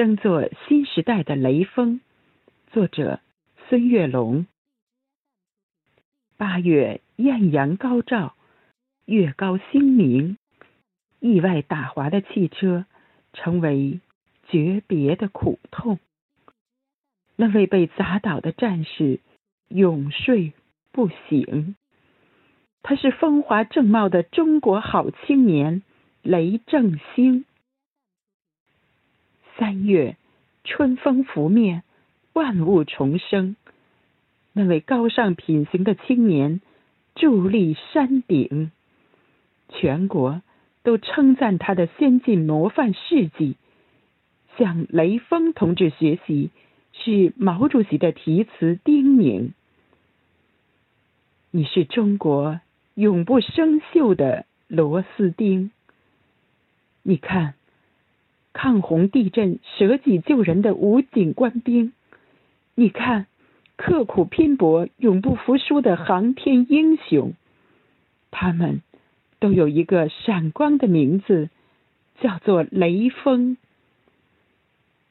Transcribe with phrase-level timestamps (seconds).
[0.00, 2.00] 争做新时代的雷锋。
[2.72, 3.20] 作者
[3.68, 4.46] 孙月龙。
[6.38, 8.34] 八月艳阳高照，
[9.04, 10.38] 月高星明，
[11.18, 12.86] 意外打滑的汽车
[13.34, 14.00] 成为
[14.48, 15.98] 诀别的苦痛。
[17.36, 19.20] 那位被砸倒的战士
[19.68, 20.54] 永睡
[20.92, 21.76] 不醒。
[22.82, 25.82] 他是风华正茂的中国好青年
[26.22, 27.44] 雷正兴。
[29.60, 30.16] 三月，
[30.64, 31.82] 春风拂面，
[32.32, 33.56] 万物重生。
[34.54, 36.62] 那位高尚品行的青年
[37.14, 38.72] 伫立山顶，
[39.68, 40.40] 全国
[40.82, 43.56] 都称赞他的先进模范事迹。
[44.56, 46.48] 向雷锋同志学习，
[46.94, 49.50] 是毛主席的题词叮咛。
[51.50, 52.62] 你是中国。
[52.94, 55.70] 永不生锈的螺丝钉。
[57.02, 57.54] 你看，
[58.52, 61.92] 抗洪地震、舍己救人的武警官兵；
[62.74, 63.26] 你看，
[63.76, 67.34] 刻苦拼搏、永不服输的航天英雄。
[68.30, 68.82] 他们
[69.38, 71.50] 都有一个闪光的名字，
[72.20, 73.56] 叫做雷锋。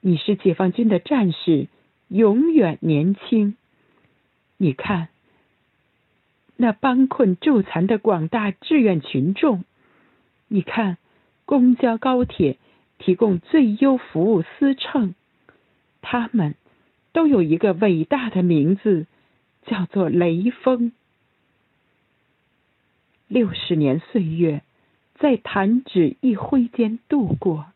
[0.00, 1.68] 你是解放军的战士，
[2.08, 3.56] 永远年轻。
[4.56, 5.08] 你看。
[6.56, 9.64] 那帮困助残的广大志愿群众，
[10.46, 10.98] 你看，
[11.46, 12.58] 公交、高铁
[12.98, 15.14] 提供最优服务司乘，
[16.00, 16.54] 他们
[17.12, 19.06] 都有一个伟大的名字，
[19.66, 20.92] 叫做雷锋。
[23.28, 24.62] 六十年岁月，
[25.14, 27.66] 在弹指一挥间度过，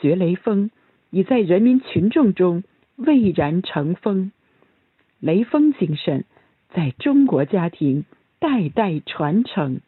[0.00, 0.70] 学雷锋
[1.10, 2.62] 已在人民群众中
[2.96, 4.32] 蔚然成风，
[5.18, 6.24] 雷锋精神。
[6.72, 8.04] 在中国家庭
[8.38, 9.80] 代代传承，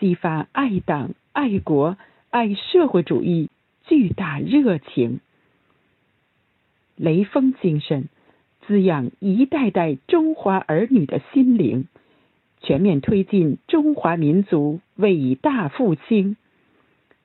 [0.00, 1.96] 激发爱党、爱国、
[2.30, 3.50] 爱社会主义
[3.86, 5.20] 巨大热情。
[6.96, 8.08] 雷锋精神
[8.66, 11.88] 滋养一代代中华儿女的心灵，
[12.60, 16.36] 全面推进中华民族伟大复兴。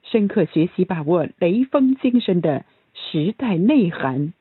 [0.03, 4.33] 深刻学习把握雷锋精神的时代内涵，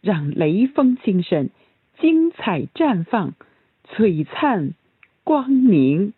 [0.00, 1.50] 让雷锋精神。
[1.98, 3.34] 精彩绽放，
[3.86, 4.72] 璀璨
[5.22, 6.14] 光明。